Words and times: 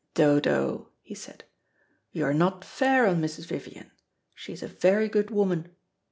"Dodo," 0.15 0.89
he 1.03 1.13
said, 1.13 1.43
"you 2.11 2.25
are 2.25 2.33
not 2.33 2.65
fair 2.65 3.05
on 3.05 3.21
Mrs. 3.21 3.45
Vivian. 3.45 3.91
She 4.33 4.51
is 4.51 4.63
a 4.63 4.67
very 4.67 5.07
good 5.07 5.29
woman." 5.29 5.75